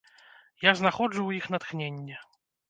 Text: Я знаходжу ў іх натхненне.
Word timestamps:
Я 0.63 0.71
знаходжу 0.79 1.19
ў 1.25 1.31
іх 1.43 1.51
натхненне. 1.57 2.17